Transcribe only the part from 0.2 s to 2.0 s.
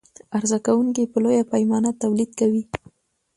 عرضه کوونکى په لویه پیمانه